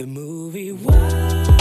The 0.00 0.08
movie 0.08 0.72
Wire. 0.72 1.53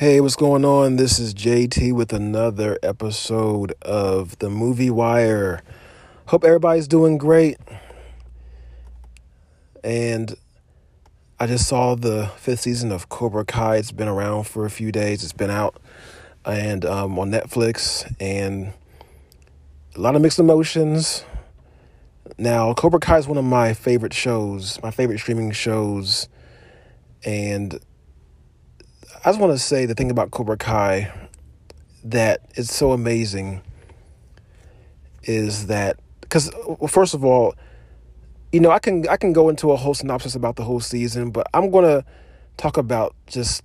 Hey, 0.00 0.18
what's 0.22 0.34
going 0.34 0.64
on? 0.64 0.96
This 0.96 1.18
is 1.18 1.34
JT 1.34 1.92
with 1.92 2.14
another 2.14 2.78
episode 2.82 3.74
of 3.82 4.38
The 4.38 4.48
Movie 4.48 4.88
Wire. 4.88 5.60
Hope 6.28 6.42
everybody's 6.42 6.88
doing 6.88 7.18
great. 7.18 7.58
And 9.84 10.38
I 11.38 11.46
just 11.46 11.68
saw 11.68 11.96
the 11.96 12.30
fifth 12.38 12.60
season 12.60 12.92
of 12.92 13.10
Cobra 13.10 13.44
Kai. 13.44 13.76
It's 13.76 13.92
been 13.92 14.08
around 14.08 14.44
for 14.44 14.64
a 14.64 14.70
few 14.70 14.90
days. 14.90 15.22
It's 15.22 15.34
been 15.34 15.50
out 15.50 15.78
and 16.46 16.86
um, 16.86 17.18
on 17.18 17.30
Netflix, 17.30 18.10
and 18.18 18.72
a 19.94 20.00
lot 20.00 20.16
of 20.16 20.22
mixed 20.22 20.38
emotions. 20.38 21.26
Now, 22.38 22.72
Cobra 22.72 23.00
Kai 23.00 23.18
is 23.18 23.28
one 23.28 23.36
of 23.36 23.44
my 23.44 23.74
favorite 23.74 24.14
shows, 24.14 24.82
my 24.82 24.92
favorite 24.92 25.18
streaming 25.18 25.50
shows, 25.50 26.26
and 27.22 27.78
I 29.22 29.28
just 29.28 29.38
want 29.38 29.52
to 29.52 29.58
say 29.58 29.84
the 29.84 29.94
thing 29.94 30.10
about 30.10 30.30
Cobra 30.30 30.56
Kai 30.56 31.12
that 32.04 32.40
is 32.54 32.70
so 32.70 32.92
amazing 32.92 33.60
is 35.24 35.66
that 35.66 35.98
because 36.22 36.50
well, 36.66 36.88
first 36.88 37.12
of 37.12 37.22
all, 37.22 37.54
you 38.50 38.60
know 38.60 38.70
I 38.70 38.78
can 38.78 39.06
I 39.08 39.18
can 39.18 39.34
go 39.34 39.50
into 39.50 39.72
a 39.72 39.76
whole 39.76 39.92
synopsis 39.92 40.34
about 40.34 40.56
the 40.56 40.64
whole 40.64 40.80
season, 40.80 41.32
but 41.32 41.46
I'm 41.52 41.70
gonna 41.70 42.02
talk 42.56 42.78
about 42.78 43.14
just 43.26 43.62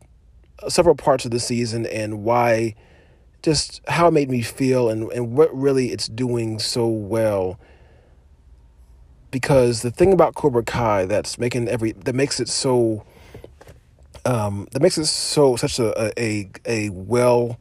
several 0.68 0.94
parts 0.94 1.24
of 1.24 1.32
the 1.32 1.40
season 1.40 1.86
and 1.86 2.26
why, 2.26 2.76
just 3.42 3.80
how 3.88 4.10
it 4.10 4.12
made 4.12 4.30
me 4.30 4.42
feel 4.42 4.90
and 4.90 5.10
and 5.14 5.38
what 5.38 5.56
really 5.56 5.94
it's 5.94 6.10
doing 6.10 6.60
so 6.60 6.86
well. 6.86 7.58
Because 9.32 9.84
the 9.84 9.92
thing 9.92 10.12
about 10.12 10.36
Cobra 10.36 10.64
Kai 10.64 11.06
that's 11.06 11.40
making 11.40 11.70
every 11.70 11.94
that 11.94 12.14
makes 12.14 12.42
it 12.42 12.50
so 12.50 13.06
um, 14.26 14.68
that 14.72 14.82
makes 14.82 14.98
it 14.98 15.06
so 15.06 15.56
such 15.56 15.80
a 15.80 16.12
a 16.20 16.50
a 16.66 16.90
well 16.90 17.60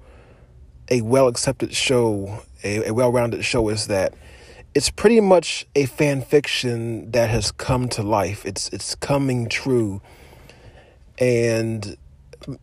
a 0.91 1.01
well 1.03 1.29
accepted 1.29 1.75
show, 1.75 2.43
a, 2.62 2.89
a 2.89 2.95
well 2.95 3.12
rounded 3.12 3.45
show 3.45 3.69
is 3.69 3.87
that 3.87 4.15
it's 4.75 4.91
pretty 4.91 5.21
much 5.21 5.67
a 5.75 5.87
fan 5.87 6.23
fiction 6.23 7.11
that 7.12 7.31
has 7.31 7.53
come 7.53 7.89
to 7.91 8.03
life. 8.03 8.45
It's 8.45 8.69
it's 8.71 8.95
coming 8.95 9.48
true, 9.48 10.01
and 11.19 11.97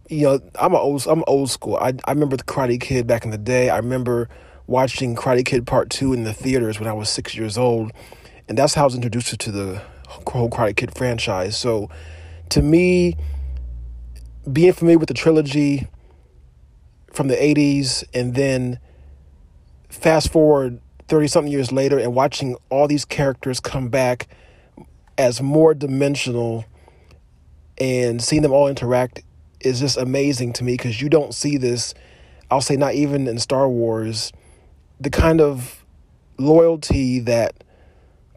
you 0.09 0.23
know 0.23 0.39
I'm 0.55 0.75
old 0.75 1.05
I'm 1.07 1.23
old 1.27 1.49
school. 1.49 1.77
I 1.77 1.93
I 2.05 2.11
remember 2.11 2.37
the 2.37 2.43
Karate 2.43 2.81
Kid 2.81 3.07
back 3.07 3.23
in 3.23 3.31
the 3.31 3.37
day. 3.37 3.69
I 3.69 3.77
remember 3.77 4.29
watching 4.67 5.15
Karate 5.15 5.45
Kid 5.45 5.67
Part 5.67 5.89
Two 5.91 6.13
in 6.13 6.23
the 6.23 6.33
theaters 6.33 6.79
when 6.79 6.89
I 6.89 6.93
was 6.93 7.09
six 7.09 7.35
years 7.35 7.57
old, 7.57 7.91
and 8.49 8.57
that's 8.57 8.73
how 8.73 8.83
I 8.83 8.85
was 8.85 8.95
introduced 8.95 9.39
to 9.39 9.51
the 9.51 9.81
whole 10.07 10.49
Karate 10.49 10.75
Kid 10.75 10.95
franchise. 10.97 11.55
So, 11.55 11.89
to 12.49 12.61
me 12.61 13.15
being 14.49 14.73
familiar 14.73 14.97
with 14.97 15.07
the 15.07 15.13
trilogy 15.13 15.87
from 17.11 17.27
the 17.27 17.35
80s 17.35 18.03
and 18.13 18.33
then 18.33 18.79
fast 19.89 20.31
forward 20.31 20.79
30 21.07 21.27
something 21.27 21.51
years 21.51 21.71
later 21.71 21.99
and 21.99 22.15
watching 22.15 22.55
all 22.69 22.87
these 22.87 23.05
characters 23.05 23.59
come 23.59 23.89
back 23.89 24.27
as 25.17 25.41
more 25.41 25.73
dimensional 25.73 26.65
and 27.77 28.21
seeing 28.23 28.41
them 28.41 28.51
all 28.51 28.67
interact 28.67 29.21
is 29.59 29.79
just 29.79 29.97
amazing 29.97 30.53
to 30.53 30.63
me 30.63 30.73
because 30.73 31.01
you 31.01 31.09
don't 31.09 31.33
see 31.33 31.57
this 31.57 31.93
I'll 32.49 32.61
say 32.61 32.75
not 32.75 32.95
even 32.95 33.27
in 33.27 33.37
Star 33.39 33.69
Wars 33.69 34.31
the 34.99 35.09
kind 35.09 35.41
of 35.41 35.85
loyalty 36.37 37.19
that 37.19 37.63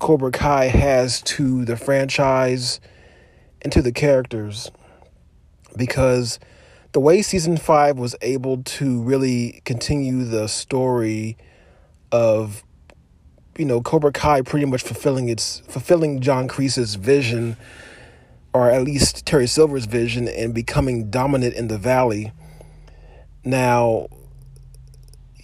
Cobra 0.00 0.32
Kai 0.32 0.66
has 0.66 1.22
to 1.22 1.64
the 1.64 1.76
franchise 1.76 2.80
and 3.62 3.72
to 3.72 3.80
the 3.80 3.92
characters 3.92 4.70
because 5.76 6.38
the 6.92 7.00
way 7.00 7.22
season 7.22 7.56
five 7.56 7.98
was 7.98 8.14
able 8.22 8.62
to 8.62 9.02
really 9.02 9.60
continue 9.64 10.24
the 10.24 10.48
story 10.48 11.36
of 12.12 12.62
you 13.58 13.64
know 13.64 13.80
Cobra 13.80 14.12
Kai 14.12 14.42
pretty 14.42 14.66
much 14.66 14.82
fulfilling 14.82 15.28
its 15.28 15.60
fulfilling 15.68 16.20
John 16.20 16.48
Kreese's 16.48 16.94
vision 16.94 17.56
or 18.52 18.70
at 18.70 18.82
least 18.82 19.26
Terry 19.26 19.48
Silver's 19.48 19.86
vision 19.86 20.28
and 20.28 20.54
becoming 20.54 21.10
dominant 21.10 21.54
in 21.54 21.66
the 21.66 21.78
valley. 21.78 22.32
Now 23.44 24.06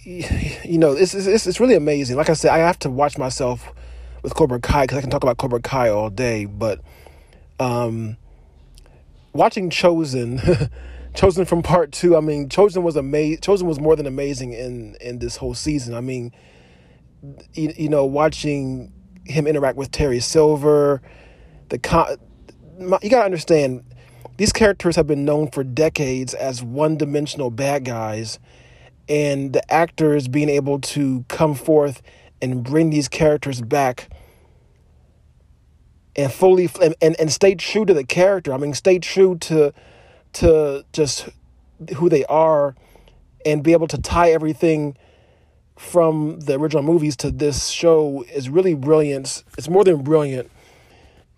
you 0.03 0.77
know 0.77 0.93
it's 0.93 1.13
it's 1.13 1.45
it's 1.45 1.59
really 1.59 1.75
amazing. 1.75 2.15
Like 2.15 2.29
I 2.29 2.33
said, 2.33 2.51
I 2.51 2.59
have 2.59 2.79
to 2.79 2.89
watch 2.89 3.17
myself 3.17 3.73
with 4.23 4.35
Cobra 4.35 4.61
Kai 4.61 4.83
because 4.83 4.97
I 4.97 5.01
can 5.01 5.09
talk 5.09 5.23
about 5.23 5.37
Cobra 5.37 5.59
Kai 5.59 5.89
all 5.89 6.09
day, 6.09 6.45
but 6.45 6.79
um 7.59 8.15
watching 9.33 9.69
Chozen, 9.69 10.69
Chozen 11.13 11.47
from 11.47 11.61
part 11.61 11.91
two. 11.91 12.15
I 12.15 12.19
mean, 12.21 12.49
Chozen 12.49 12.83
was 12.83 12.95
amazing. 12.95 13.39
Chozen 13.41 13.63
was 13.63 13.79
more 13.79 13.95
than 13.95 14.05
amazing 14.05 14.53
in 14.53 14.95
in 15.01 15.19
this 15.19 15.37
whole 15.37 15.53
season. 15.53 15.93
I 15.93 16.01
mean, 16.01 16.31
you, 17.53 17.73
you 17.77 17.89
know, 17.89 18.05
watching 18.05 18.91
him 19.25 19.47
interact 19.47 19.77
with 19.77 19.91
Terry 19.91 20.19
Silver, 20.19 21.01
the 21.69 21.79
con- 21.79 22.17
my, 22.79 22.97
you 23.01 23.09
gotta 23.09 23.25
understand, 23.25 23.83
these 24.37 24.51
characters 24.51 24.95
have 24.95 25.07
been 25.07 25.25
known 25.25 25.51
for 25.51 25.63
decades 25.63 26.33
as 26.33 26.63
one 26.63 26.97
dimensional 26.97 27.51
bad 27.51 27.85
guys, 27.85 28.39
and 29.07 29.53
the 29.53 29.71
actors 29.71 30.27
being 30.27 30.49
able 30.49 30.79
to 30.79 31.23
come 31.27 31.53
forth 31.53 32.01
and 32.41 32.63
bring 32.63 32.89
these 32.89 33.07
characters 33.07 33.61
back 33.61 34.09
and 36.15 36.31
fully 36.31 36.69
and, 36.81 36.95
and, 37.01 37.19
and 37.19 37.31
stay 37.31 37.55
true 37.55 37.85
to 37.85 37.93
the 37.93 38.03
character. 38.03 38.53
I 38.53 38.57
mean, 38.57 38.73
stay 38.73 38.99
true 38.99 39.37
to 39.39 39.73
to 40.33 40.85
just 40.93 41.29
who 41.97 42.09
they 42.09 42.25
are 42.25 42.75
and 43.45 43.63
be 43.63 43.73
able 43.73 43.87
to 43.87 43.97
tie 43.97 44.31
everything 44.31 44.95
from 45.77 46.39
the 46.41 46.59
original 46.59 46.83
movies 46.83 47.15
to 47.17 47.31
this 47.31 47.69
show 47.69 48.23
is 48.33 48.49
really 48.49 48.75
brilliant. 48.75 49.43
It's 49.57 49.67
more 49.67 49.83
than 49.83 50.03
brilliant. 50.03 50.51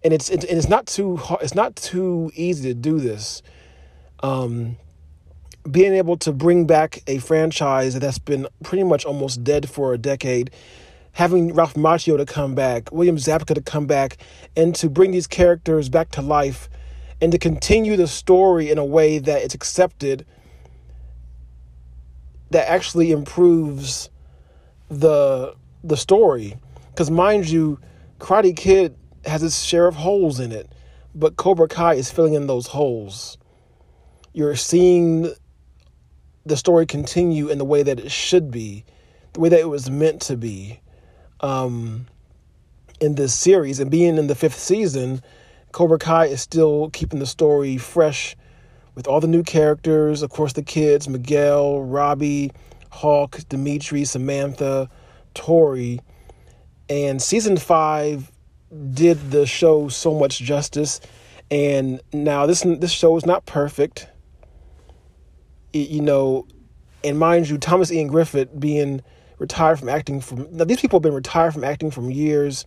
And 0.04 0.14
it's, 0.14 0.30
it's 0.30 0.44
and 0.44 0.58
it's 0.58 0.68
not 0.68 0.86
too 0.86 1.16
hard, 1.16 1.42
it's 1.42 1.56
not 1.56 1.76
too 1.78 2.30
easy 2.36 2.70
to 2.70 2.74
do 2.74 3.00
this. 3.00 3.42
Um 4.22 4.78
being 5.70 5.94
able 5.94 6.18
to 6.18 6.34
bring 6.34 6.68
back 6.68 7.02
a 7.08 7.20
franchise 7.20 7.98
that's 7.98 8.20
been 8.20 8.48
pretty 8.64 8.84
much 8.84 9.06
almost 9.06 9.46
dead 9.46 9.70
for 9.70 9.94
a 9.94 9.98
decade 9.98 10.52
having 11.14 11.54
Ralph 11.54 11.76
Macchio 11.76 12.18
to 12.18 12.26
come 12.26 12.56
back, 12.56 12.92
William 12.92 13.18
Zabka 13.18 13.56
to 13.56 13.62
come 13.62 13.86
back, 13.86 14.18
and 14.56 14.76
to 14.76 14.90
bring 14.90 15.12
these 15.12 15.28
characters 15.28 15.88
back 15.88 16.10
to 16.12 16.22
life 16.22 16.70
and 17.22 17.32
to 17.32 17.38
continue 17.38 17.96
the 17.96 18.08
story 18.08 18.70
in 18.70 18.78
a 18.78 18.86
way 18.86 19.20
that 19.20 19.44
it's 19.44 19.54
accepted 19.54 20.26
that 22.50 22.70
actually 22.70 23.12
improves 23.12 24.10
the 24.90 25.56
the 25.84 25.98
story. 25.98 26.58
Because 26.90 27.10
mind 27.10 27.50
you, 27.50 27.80
Karate 28.20 28.56
Kid 28.56 28.96
has 29.26 29.44
its 29.44 29.64
share 29.64 29.88
of 29.88 29.96
holes 29.96 30.40
in 30.40 30.52
it, 30.52 30.72
but 31.16 31.36
Cobra 31.36 31.68
Kai 31.68 31.96
is 31.96 32.12
filling 32.12 32.34
in 32.34 32.48
those 32.48 32.68
holes. 32.68 33.38
You're 34.34 34.56
seeing 34.56 35.32
the 36.46 36.58
story 36.58 36.86
continue 36.86 37.50
in 37.50 37.58
the 37.58 37.66
way 37.66 37.84
that 37.84 38.00
it 38.00 38.12
should 38.12 38.52
be, 38.52 38.84
the 39.34 39.40
way 39.40 39.50
that 39.50 39.60
it 39.60 39.70
was 39.70 39.90
meant 39.90 40.22
to 40.24 40.36
be 40.36 40.80
um, 41.44 42.08
in 43.00 43.16
this 43.16 43.36
series. 43.38 43.80
And 43.80 43.92
being 43.92 44.18
in 44.18 44.26
the 44.26 44.36
fifth 44.36 44.58
season, 44.58 45.22
Cobra 45.72 46.00
Kai 46.00 46.28
is 46.28 46.42
still 46.42 46.90
keeping 46.90 47.20
the 47.20 47.28
story 47.28 47.78
fresh 47.78 48.36
with 48.96 49.08
all 49.08 49.20
the 49.20 49.28
new 49.28 49.44
characters. 49.44 50.24
Of 50.24 50.32
course, 50.32 50.54
the 50.54 50.64
kids 50.64 51.08
Miguel, 51.08 51.84
Robbie, 51.84 52.52
Hawk, 52.90 53.40
Dimitri, 53.50 54.06
Samantha, 54.06 54.90
Tori. 55.36 56.00
And 56.90 57.22
season 57.22 57.58
five 57.58 58.32
did 58.94 59.32
the 59.32 59.46
show 59.46 59.90
so 59.90 60.18
much 60.18 60.40
justice. 60.40 61.02
And 61.52 62.02
now 62.14 62.46
this 62.46 62.62
this 62.62 62.92
show 62.92 63.16
is 63.18 63.26
not 63.26 63.46
perfect. 63.46 64.08
It, 65.74 65.90
you 65.90 66.02
know, 66.02 66.48
and 67.04 67.20
mind 67.20 67.50
you, 67.50 67.58
Thomas 67.58 67.92
Ian 67.92 68.08
Griffith 68.08 68.60
being 68.60 69.02
retired 69.44 69.78
from 69.78 69.90
acting 69.90 70.22
from 70.22 70.48
now 70.56 70.64
these 70.64 70.80
people 70.80 70.98
have 70.98 71.04
been 71.04 71.14
retired 71.14 71.54
from 71.54 71.66
acting 71.66 71.92
from 71.92 72.10
years. 72.10 72.66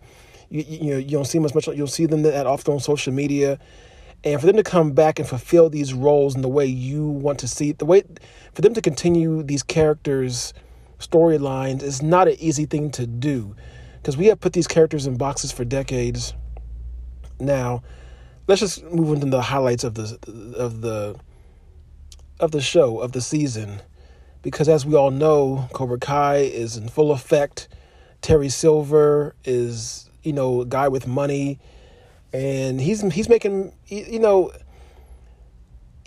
You, 0.49 0.63
you 0.67 0.91
know 0.91 0.97
you 0.97 1.09
don't 1.09 1.25
see 1.25 1.39
them 1.39 1.45
as 1.45 1.55
much 1.55 1.67
you'll 1.67 1.87
see 1.87 2.05
them 2.05 2.21
that 2.21 2.45
often 2.45 2.75
on 2.75 2.79
social 2.79 3.11
media. 3.11 3.59
And 4.23 4.39
for 4.39 4.45
them 4.45 4.55
to 4.57 4.63
come 4.63 4.91
back 4.91 5.19
and 5.19 5.27
fulfill 5.27 5.69
these 5.69 5.93
roles 5.93 6.35
in 6.35 6.41
the 6.41 6.47
way 6.47 6.65
you 6.65 7.07
want 7.07 7.39
to 7.39 7.47
see 7.47 7.71
the 7.71 7.85
way 7.85 8.03
for 8.53 8.61
them 8.61 8.75
to 8.75 8.81
continue 8.81 9.41
these 9.41 9.63
characters 9.63 10.53
storylines 10.99 11.81
is 11.81 12.01
not 12.01 12.27
an 12.27 12.35
easy 12.39 12.65
thing 12.65 12.91
to 12.91 13.05
do. 13.07 13.55
Because 13.97 14.15
we 14.15 14.27
have 14.27 14.39
put 14.39 14.53
these 14.53 14.67
characters 14.67 15.07
in 15.07 15.17
boxes 15.17 15.51
for 15.51 15.65
decades. 15.65 16.33
Now 17.39 17.81
let's 18.47 18.61
just 18.61 18.83
move 18.83 19.13
into 19.15 19.27
the 19.27 19.41
highlights 19.41 19.83
of 19.83 19.95
the 19.95 20.17
of 20.55 20.81
the 20.81 21.15
of 22.39 22.51
the 22.51 22.61
show 22.61 22.99
of 22.99 23.13
the 23.13 23.21
season 23.21 23.81
because 24.41 24.69
as 24.69 24.85
we 24.85 24.95
all 24.95 25.11
know 25.11 25.67
cobra 25.73 25.99
kai 25.99 26.37
is 26.37 26.77
in 26.77 26.87
full 26.87 27.11
effect 27.11 27.67
terry 28.21 28.49
silver 28.49 29.35
is 29.45 30.09
you 30.23 30.33
know 30.33 30.61
a 30.61 30.65
guy 30.65 30.87
with 30.87 31.07
money 31.07 31.59
and 32.33 32.79
he's 32.81 33.01
he's 33.13 33.29
making 33.29 33.71
you 33.87 34.19
know 34.19 34.51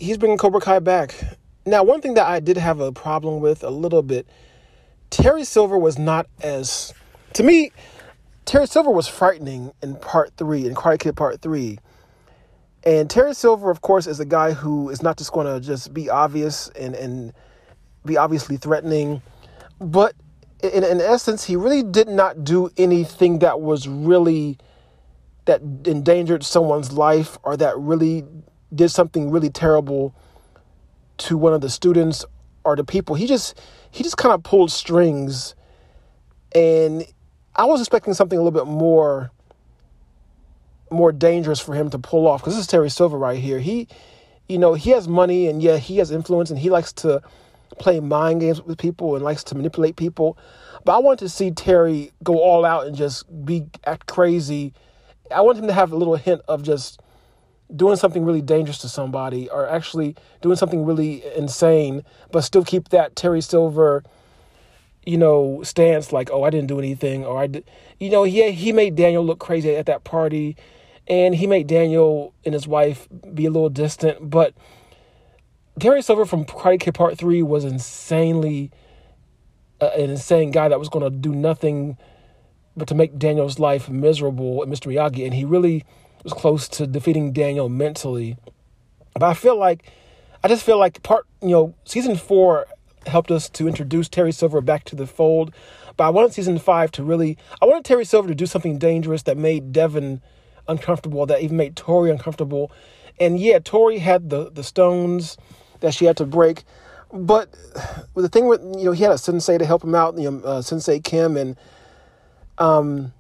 he's 0.00 0.18
bringing 0.18 0.38
Cobra 0.38 0.60
Kai 0.60 0.78
back. 0.80 1.14
Now, 1.66 1.84
one 1.84 2.00
thing 2.00 2.14
that 2.14 2.26
I 2.26 2.40
did 2.40 2.56
have 2.56 2.80
a 2.80 2.90
problem 2.90 3.40
with 3.40 3.62
a 3.62 3.70
little 3.70 4.02
bit, 4.02 4.26
Terry 5.10 5.44
Silver 5.44 5.78
was 5.78 5.98
not 5.98 6.26
as 6.42 6.92
to 7.34 7.42
me. 7.42 7.70
Terry 8.46 8.66
Silver 8.66 8.90
was 8.90 9.06
frightening 9.06 9.72
in 9.82 9.94
part 9.96 10.32
three, 10.36 10.66
in 10.66 10.74
Karate 10.74 10.98
Kid 10.98 11.16
Part 11.16 11.40
three. 11.40 11.78
And 12.82 13.10
Terry 13.10 13.34
Silver, 13.34 13.70
of 13.70 13.82
course, 13.82 14.06
is 14.06 14.18
a 14.18 14.24
guy 14.24 14.52
who 14.52 14.88
is 14.88 15.02
not 15.02 15.18
just 15.18 15.32
going 15.32 15.46
to 15.46 15.64
just 15.64 15.92
be 15.92 16.08
obvious 16.08 16.68
and, 16.68 16.94
and 16.94 17.34
be 18.05 18.17
obviously 18.17 18.56
threatening, 18.56 19.23
but 19.81 20.14
in, 20.62 20.85
in 20.85 21.00
essence, 21.00 21.44
he 21.44 21.56
really 21.56 21.82
did 21.82 22.08
not 22.08 22.44
do 22.44 22.70
anything 22.76 23.38
that 23.41 23.61
was 23.61 23.88
really 23.88 24.58
that 25.47 25.62
endangered 25.85 26.44
someone's 26.44 26.93
life 26.93 27.38
or 27.43 27.56
that 27.56 27.76
really 27.79 28.25
did 28.75 28.91
something 28.91 29.31
really 29.31 29.50
terrible 29.50 30.14
to 31.19 31.37
one 31.37 31.52
of 31.52 31.61
the 31.61 31.70
students 31.70 32.25
or 32.64 32.76
the 32.76 32.85
people. 32.85 33.14
He 33.14 33.26
just 33.26 33.58
he 33.91 34.05
just 34.05 34.17
kind 34.17 34.35
of 34.35 34.43
pulled 34.43 34.70
strings 34.70 35.55
and 36.55 37.05
I 37.56 37.64
was 37.64 37.81
expecting 37.81 38.14
something 38.14 38.38
a 38.38 38.43
little 38.43 38.58
bit 38.58 38.70
more 38.70 39.31
more 40.91 41.12
dangerous 41.12 41.61
for 41.61 41.75
him 41.75 41.88
to 41.91 41.99
pull 41.99 42.26
off 42.26 42.41
because 42.41 42.55
this 42.55 42.62
is 42.62 42.67
Terry 42.67 42.91
Silver 42.91 43.19
right 43.19 43.38
here. 43.38 43.58
He 43.58 43.88
you 44.49 44.58
know, 44.58 44.75
he 44.75 44.91
has 44.91 45.08
money 45.08 45.47
and 45.47 45.62
yeah, 45.62 45.79
he 45.79 45.99
has 45.99 46.11
influence 46.11 46.50
and 46.50 46.58
he 46.58 46.70
likes 46.70 46.93
to 46.93 47.23
play 47.78 48.00
mind 48.00 48.40
games 48.40 48.61
with 48.62 48.78
people 48.78 49.14
and 49.14 49.25
likes 49.25 49.44
to 49.44 49.55
manipulate 49.55 49.96
people. 49.96 50.37
But 50.84 50.96
I 50.96 50.99
want 50.99 51.19
to 51.20 51.28
see 51.28 51.50
Terry 51.50 52.11
go 52.22 52.38
all 52.38 52.64
out 52.64 52.87
and 52.87 52.96
just 52.96 53.25
be 53.44 53.67
act 53.84 54.06
crazy 54.06 54.75
I 55.31 55.40
want 55.43 55.58
him 55.58 55.67
to 55.67 55.72
have 55.72 55.93
a 55.93 55.96
little 55.96 56.17
hint 56.17 56.43
of 56.49 56.62
just 56.62 57.00
doing 57.75 57.96
something 57.96 58.25
really 58.25 58.43
dangerous 58.43 58.78
to 58.78 58.88
somebody 58.88 59.49
or 59.49 59.69
actually 59.69 60.17
doing 60.43 60.56
something 60.56 60.84
really 60.84 61.22
insane, 61.37 62.02
but 62.32 62.43
still 62.43 62.64
keep 62.64 62.88
that 62.88 63.14
Terry 63.14 63.40
Silver, 63.40 64.02
you 65.06 65.16
know, 65.16 65.62
stance 65.62 66.12
like, 66.12 66.31
oh, 66.32 66.43
I 66.43 66.50
didn't 66.50 66.66
do 66.66 66.78
anything, 66.78 67.25
or 67.25 67.38
I 67.38 67.46
did, 67.46 67.70
you 67.99 68.11
know, 68.11 68.25
he 68.25 68.50
he 68.50 68.73
made 68.73 68.96
Daniel 68.96 69.25
look 69.25 69.38
crazy 69.38 69.75
at 69.76 69.87
that 69.87 70.05
party, 70.05 70.56
and 71.06 71.34
he 71.34 71.46
made 71.46 71.69
Daniel 71.69 72.34
and 72.44 72.55
his 72.55 72.66
wife 72.66 73.08
be 73.32 73.46
a 73.46 73.50
little 73.50 73.70
distant, 73.70 74.31
but 74.31 74.52
Terry 75.80 76.02
Silver 76.02 76.26
from 76.26 76.44
Karate 76.44 76.80
Kid 76.80 76.94
Part 76.94 77.18
Three 77.18 77.42
was 77.42 77.64
insanely 77.64 78.70
uh, 79.80 79.90
an 79.96 80.10
insane 80.10 80.50
guy 80.50 80.68
that 80.68 80.78
was 80.78 80.88
going 80.88 81.04
to 81.04 81.10
do 81.10 81.34
nothing 81.34 81.96
but 82.76 82.88
to 82.88 82.94
make 82.94 83.18
Daniel's 83.18 83.58
life 83.58 83.88
miserable 83.88 84.62
and 84.62 84.72
Mr. 84.72 84.92
Miyagi. 84.92 85.24
And 85.24 85.34
he 85.34 85.44
really 85.44 85.84
was 86.22 86.32
close 86.32 86.68
to 86.68 86.86
defeating 86.86 87.32
Daniel 87.32 87.68
mentally. 87.68 88.36
But 89.14 89.24
I 89.24 89.34
feel 89.34 89.56
like, 89.56 89.90
I 90.44 90.48
just 90.48 90.64
feel 90.64 90.78
like 90.78 91.02
part, 91.02 91.26
you 91.42 91.48
know, 91.48 91.74
season 91.84 92.16
four 92.16 92.66
helped 93.06 93.30
us 93.30 93.48
to 93.50 93.66
introduce 93.66 94.08
Terry 94.08 94.32
Silver 94.32 94.60
back 94.60 94.84
to 94.84 94.96
the 94.96 95.06
fold. 95.06 95.52
But 95.96 96.04
I 96.04 96.10
wanted 96.10 96.32
season 96.32 96.58
five 96.58 96.92
to 96.92 97.02
really, 97.02 97.36
I 97.60 97.66
wanted 97.66 97.84
Terry 97.84 98.04
Silver 98.04 98.28
to 98.28 98.34
do 98.34 98.46
something 98.46 98.78
dangerous 98.78 99.22
that 99.22 99.36
made 99.36 99.72
Devon 99.72 100.22
uncomfortable, 100.68 101.26
that 101.26 101.42
even 101.42 101.56
made 101.56 101.76
Tori 101.76 102.10
uncomfortable. 102.10 102.70
And 103.18 103.40
yeah, 103.40 103.58
Tori 103.58 103.98
had 103.98 104.30
the, 104.30 104.50
the 104.50 104.62
stones 104.62 105.36
that 105.80 105.94
she 105.94 106.04
had 106.04 106.16
to 106.18 106.26
break. 106.26 106.64
But 107.12 107.50
the 108.14 108.28
thing 108.28 108.46
with, 108.46 108.60
you 108.62 108.84
know, 108.84 108.92
he 108.92 109.02
had 109.02 109.12
a 109.12 109.18
sensei 109.18 109.58
to 109.58 109.64
help 109.66 109.82
him 109.82 109.94
out, 109.94 110.16
you 110.16 110.30
know, 110.30 110.40
uh, 110.44 110.62
Sensei 110.62 111.00
Kim, 111.00 111.36
and 111.36 111.56
um, 112.58 113.12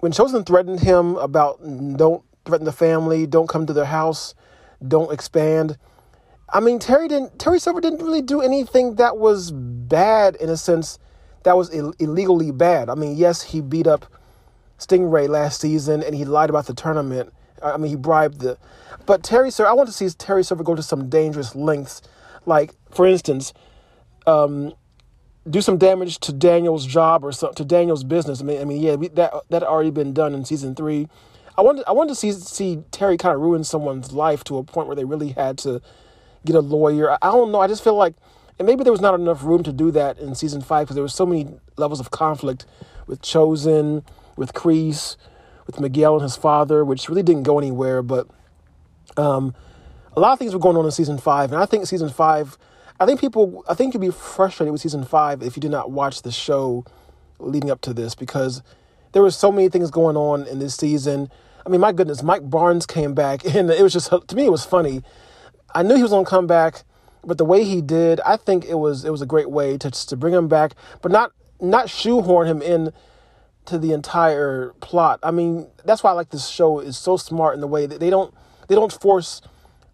when 0.00 0.12
Chozen 0.12 0.44
threatened 0.44 0.80
him 0.80 1.16
about 1.16 1.60
don't 1.96 2.22
threaten 2.44 2.66
the 2.66 2.72
family, 2.72 3.26
don't 3.26 3.48
come 3.48 3.66
to 3.66 3.72
their 3.72 3.86
house, 3.86 4.34
don't 4.86 5.12
expand. 5.12 5.78
I 6.52 6.60
mean, 6.60 6.78
Terry 6.78 7.08
didn't. 7.08 7.38
Terry 7.38 7.58
Silver 7.58 7.80
didn't 7.80 8.02
really 8.02 8.22
do 8.22 8.40
anything 8.40 8.96
that 8.96 9.16
was 9.16 9.50
bad 9.50 10.36
in 10.36 10.48
a 10.48 10.56
sense 10.56 10.98
that 11.42 11.56
was 11.56 11.74
Ill- 11.74 11.94
illegally 11.98 12.50
bad. 12.50 12.88
I 12.88 12.94
mean, 12.94 13.16
yes, 13.16 13.42
he 13.42 13.60
beat 13.60 13.86
up 13.86 14.06
Stingray 14.78 15.28
last 15.28 15.60
season 15.60 16.02
and 16.02 16.14
he 16.14 16.24
lied 16.24 16.50
about 16.50 16.66
the 16.66 16.74
tournament. 16.74 17.32
I 17.62 17.76
mean, 17.76 17.90
he 17.90 17.96
bribed 17.96 18.40
the. 18.40 18.58
But 19.06 19.22
Terry 19.22 19.50
Silver, 19.50 19.70
I 19.70 19.74
want 19.74 19.88
to 19.88 19.92
see 19.92 20.08
Terry 20.10 20.44
Silver 20.44 20.62
go 20.62 20.74
to 20.74 20.82
some 20.82 21.08
dangerous 21.08 21.54
lengths. 21.54 22.02
Like, 22.46 22.72
for 22.90 23.06
instance, 23.06 23.52
um, 24.26 24.72
do 25.48 25.60
some 25.60 25.78
damage 25.78 26.18
to 26.20 26.32
Daniel's 26.32 26.86
job 26.86 27.24
or 27.24 27.32
so, 27.32 27.52
to 27.52 27.64
Daniel's 27.64 28.04
business. 28.04 28.40
I 28.40 28.44
mean, 28.44 28.60
I 28.60 28.64
mean, 28.64 28.80
yeah, 28.80 28.94
we, 28.94 29.08
that 29.08 29.32
that 29.50 29.62
already 29.62 29.90
been 29.90 30.12
done 30.12 30.34
in 30.34 30.44
season 30.44 30.74
three. 30.74 31.08
I 31.56 31.62
wanted 31.62 31.84
I 31.86 31.92
wanted 31.92 32.10
to 32.10 32.14
see 32.14 32.32
see 32.32 32.82
Terry 32.90 33.16
kind 33.16 33.34
of 33.34 33.40
ruin 33.40 33.64
someone's 33.64 34.12
life 34.12 34.42
to 34.44 34.58
a 34.58 34.64
point 34.64 34.86
where 34.86 34.96
they 34.96 35.04
really 35.04 35.30
had 35.30 35.58
to 35.58 35.80
get 36.44 36.56
a 36.56 36.60
lawyer. 36.60 37.12
I, 37.12 37.18
I 37.22 37.30
don't 37.30 37.52
know. 37.52 37.60
I 37.60 37.66
just 37.66 37.84
feel 37.84 37.94
like, 37.94 38.14
and 38.58 38.66
maybe 38.66 38.84
there 38.84 38.92
was 38.92 39.00
not 39.00 39.14
enough 39.14 39.44
room 39.44 39.62
to 39.64 39.72
do 39.72 39.90
that 39.92 40.18
in 40.18 40.34
season 40.34 40.62
five 40.62 40.86
because 40.86 40.96
there 40.96 41.02
was 41.02 41.14
so 41.14 41.26
many 41.26 41.48
levels 41.76 42.00
of 42.00 42.10
conflict 42.10 42.66
with 43.06 43.20
Chozen, 43.20 44.04
with 44.36 44.52
Kreese, 44.54 45.16
with 45.66 45.80
Miguel 45.80 46.14
and 46.14 46.22
his 46.22 46.36
father, 46.36 46.84
which 46.84 47.08
really 47.08 47.22
didn't 47.22 47.42
go 47.44 47.58
anywhere. 47.58 48.02
But 48.02 48.28
um, 49.16 49.54
a 50.16 50.20
lot 50.20 50.32
of 50.32 50.38
things 50.38 50.52
were 50.52 50.60
going 50.60 50.76
on 50.76 50.84
in 50.84 50.90
season 50.90 51.18
five, 51.18 51.52
and 51.52 51.60
I 51.60 51.66
think 51.66 51.86
season 51.86 52.10
five 52.10 52.58
I 53.00 53.06
think 53.06 53.20
people, 53.20 53.64
I 53.68 53.74
think 53.74 53.92
you'd 53.92 54.00
be 54.00 54.10
frustrated 54.10 54.72
with 54.72 54.80
season 54.80 55.04
five 55.04 55.42
if 55.42 55.56
you 55.56 55.60
did 55.60 55.72
not 55.72 55.90
watch 55.90 56.22
the 56.22 56.30
show 56.30 56.84
leading 57.40 57.70
up 57.70 57.80
to 57.82 57.92
this 57.92 58.14
because 58.14 58.62
there 59.12 59.22
were 59.22 59.32
so 59.32 59.50
many 59.50 59.68
things 59.68 59.90
going 59.90 60.16
on 60.16 60.46
in 60.46 60.60
this 60.60 60.76
season. 60.76 61.28
I 61.66 61.70
mean, 61.70 61.80
my 61.80 61.92
goodness, 61.92 62.22
Mike 62.22 62.48
Barnes 62.48 62.86
came 62.86 63.12
back, 63.12 63.44
and 63.54 63.70
it 63.70 63.82
was 63.82 63.92
just 63.92 64.10
to 64.10 64.36
me 64.36 64.46
it 64.46 64.52
was 64.52 64.64
funny. 64.64 65.02
I 65.74 65.82
knew 65.82 65.96
he 65.96 66.02
was 66.02 66.12
going 66.12 66.24
to 66.24 66.30
come 66.30 66.46
back, 66.46 66.84
but 67.24 67.36
the 67.36 67.44
way 67.44 67.64
he 67.64 67.80
did, 67.80 68.20
I 68.20 68.36
think 68.36 68.64
it 68.64 68.78
was 68.78 69.04
it 69.04 69.10
was 69.10 69.22
a 69.22 69.26
great 69.26 69.50
way 69.50 69.76
to 69.78 69.90
to 69.90 70.16
bring 70.16 70.32
him 70.32 70.46
back, 70.46 70.74
but 71.02 71.10
not 71.10 71.32
not 71.60 71.90
shoehorn 71.90 72.46
him 72.46 72.62
in 72.62 72.92
to 73.66 73.78
the 73.78 73.92
entire 73.92 74.74
plot. 74.80 75.20
I 75.22 75.30
mean, 75.30 75.68
that's 75.84 76.02
why 76.02 76.10
I 76.10 76.12
like 76.14 76.30
this 76.30 76.48
show 76.48 76.80
is 76.80 76.96
so 76.96 77.16
smart 77.16 77.54
in 77.54 77.60
the 77.60 77.66
way 77.66 77.86
that 77.86 78.00
they 78.00 78.10
don't 78.10 78.34
they 78.68 78.74
don't 78.74 78.92
force 78.92 79.40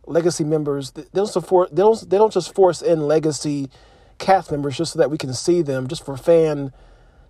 legacy 0.06 0.44
members. 0.44 0.90
They 0.92 1.04
don't 1.14 1.26
support. 1.26 1.70
They 1.74 1.82
don't. 1.82 2.08
They 2.08 2.18
don't 2.18 2.32
just 2.32 2.54
force 2.54 2.82
in 2.82 3.00
legacy 3.02 3.70
cast 4.18 4.50
members 4.50 4.76
just 4.76 4.92
so 4.92 4.98
that 4.98 5.10
we 5.10 5.18
can 5.18 5.32
see 5.32 5.62
them, 5.62 5.88
just 5.88 6.04
for 6.04 6.16
fan, 6.16 6.72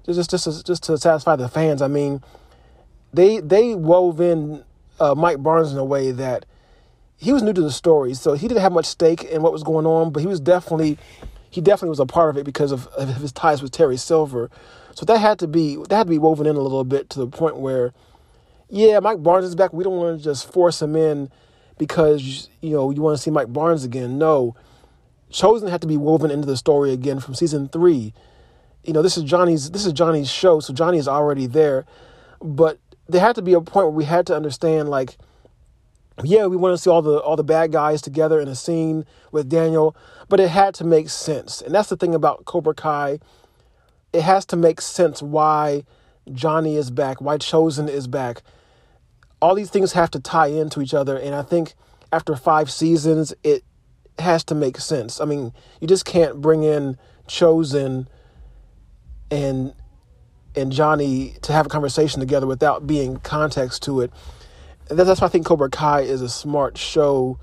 just 0.04 0.30
just 0.30 0.44
just, 0.44 0.66
just 0.66 0.82
to 0.84 0.98
satisfy 0.98 1.36
the 1.36 1.48
fans. 1.48 1.82
I 1.82 1.88
mean, 1.88 2.22
they 3.12 3.40
they 3.40 3.74
wove 3.74 4.20
in 4.20 4.64
uh, 4.98 5.14
Mike 5.14 5.42
Barnes 5.42 5.72
in 5.72 5.78
a 5.78 5.84
way 5.84 6.10
that 6.10 6.46
he 7.16 7.32
was 7.32 7.42
new 7.42 7.52
to 7.52 7.60
the 7.60 7.70
story, 7.70 8.14
so 8.14 8.32
he 8.32 8.48
didn't 8.48 8.62
have 8.62 8.72
much 8.72 8.86
stake 8.86 9.24
in 9.24 9.42
what 9.42 9.52
was 9.52 9.62
going 9.62 9.86
on, 9.86 10.10
but 10.10 10.20
he 10.20 10.26
was 10.26 10.40
definitely 10.40 10.98
he 11.50 11.60
definitely 11.60 11.90
was 11.90 12.00
a 12.00 12.06
part 12.06 12.30
of 12.30 12.36
it 12.36 12.44
because 12.44 12.72
of, 12.72 12.86
of 12.88 13.16
his 13.16 13.32
ties 13.32 13.62
with 13.62 13.72
Terry 13.72 13.96
Silver. 13.96 14.50
So 14.94 15.04
that 15.06 15.18
had 15.18 15.38
to 15.40 15.48
be 15.48 15.76
that 15.76 15.92
had 15.92 16.06
to 16.06 16.10
be 16.10 16.18
woven 16.18 16.46
in 16.46 16.56
a 16.56 16.60
little 16.60 16.84
bit 16.84 17.10
to 17.10 17.18
the 17.18 17.26
point 17.26 17.56
where, 17.56 17.92
yeah, 18.68 18.98
Mike 19.00 19.22
Barnes 19.22 19.46
is 19.46 19.54
back. 19.54 19.72
We 19.72 19.84
don't 19.84 19.96
want 19.96 20.18
to 20.18 20.24
just 20.24 20.50
force 20.52 20.80
him 20.80 20.96
in 20.96 21.30
because 21.78 22.48
you 22.60 22.70
know 22.70 22.90
you 22.90 23.02
want 23.02 23.16
to 23.16 23.22
see 23.22 23.30
Mike 23.30 23.52
Barnes 23.52 23.84
again. 23.84 24.18
No, 24.18 24.54
Chozen 25.30 25.70
had 25.70 25.80
to 25.80 25.86
be 25.86 25.96
woven 25.96 26.30
into 26.30 26.46
the 26.46 26.56
story 26.56 26.92
again 26.92 27.20
from 27.20 27.34
season 27.34 27.68
three. 27.68 28.12
You 28.84 28.92
know, 28.92 29.02
this 29.02 29.16
is 29.16 29.24
Johnny's 29.24 29.70
this 29.70 29.86
is 29.86 29.92
Johnny's 29.92 30.30
show, 30.30 30.60
so 30.60 30.72
Johnny 30.72 30.98
is 30.98 31.08
already 31.08 31.46
there. 31.46 31.84
But 32.42 32.78
there 33.08 33.20
had 33.20 33.36
to 33.36 33.42
be 33.42 33.52
a 33.52 33.60
point 33.60 33.86
where 33.86 33.94
we 33.94 34.04
had 34.04 34.26
to 34.28 34.36
understand, 34.36 34.88
like, 34.88 35.16
yeah, 36.24 36.46
we 36.46 36.56
want 36.56 36.74
to 36.74 36.78
see 36.78 36.90
all 36.90 37.02
the 37.02 37.18
all 37.18 37.36
the 37.36 37.44
bad 37.44 37.72
guys 37.72 38.00
together 38.02 38.40
in 38.40 38.48
a 38.48 38.54
scene 38.54 39.04
with 39.32 39.48
Daniel, 39.48 39.96
but 40.28 40.40
it 40.40 40.48
had 40.48 40.74
to 40.76 40.84
make 40.84 41.08
sense. 41.08 41.60
And 41.60 41.74
that's 41.74 41.88
the 41.88 41.96
thing 41.96 42.14
about 42.14 42.44
Cobra 42.44 42.74
Kai. 42.74 43.18
It 44.12 44.22
has 44.22 44.44
to 44.46 44.56
make 44.56 44.80
sense 44.80 45.22
why 45.22 45.84
Johnny 46.32 46.76
is 46.76 46.90
back, 46.90 47.20
why 47.20 47.38
Chozen 47.38 47.88
is 47.88 48.06
back 48.06 48.42
all 49.40 49.54
these 49.54 49.70
things 49.70 49.92
have 49.92 50.10
to 50.12 50.20
tie 50.20 50.48
into 50.48 50.80
each 50.80 50.94
other. 50.94 51.16
And 51.16 51.34
I 51.34 51.42
think 51.42 51.74
after 52.12 52.36
five 52.36 52.70
seasons, 52.70 53.32
it 53.42 53.64
has 54.18 54.44
to 54.44 54.54
make 54.54 54.78
sense. 54.78 55.20
I 55.20 55.24
mean, 55.24 55.52
you 55.80 55.88
just 55.88 56.04
can't 56.04 56.40
bring 56.40 56.62
in 56.62 56.98
Chozen 57.26 58.06
and 59.30 59.72
and 60.56 60.72
Johnny 60.72 61.36
to 61.42 61.52
have 61.52 61.66
a 61.66 61.68
conversation 61.68 62.18
together 62.18 62.46
without 62.46 62.84
being 62.86 63.18
context 63.18 63.84
to 63.84 64.00
it. 64.00 64.12
That's, 64.90 65.20
why 65.20 65.26
I 65.26 65.30
think 65.30 65.46
Cobra 65.46 65.70
Kai 65.70 66.00
is 66.00 66.20
a 66.20 66.28
smart 66.28 66.76
show 66.76 67.38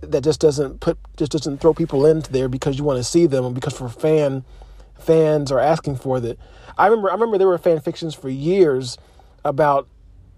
that 0.00 0.22
just 0.22 0.40
doesn't 0.40 0.80
put 0.80 0.96
just 1.16 1.32
doesn't 1.32 1.58
throw 1.60 1.74
people 1.74 2.06
into 2.06 2.30
there 2.30 2.48
because 2.48 2.78
you 2.78 2.84
want 2.84 2.98
to 2.98 3.04
see 3.04 3.26
them 3.26 3.52
because 3.52 3.76
for 3.76 3.88
fan 3.88 4.44
fans 4.98 5.50
are 5.50 5.58
asking 5.58 5.96
for 5.96 6.20
that. 6.20 6.38
I 6.76 6.86
remember 6.86 7.10
I 7.10 7.14
remember 7.14 7.38
there 7.38 7.48
were 7.48 7.58
fan 7.58 7.80
fictions 7.80 8.14
for 8.14 8.28
years 8.28 8.96
about 9.44 9.88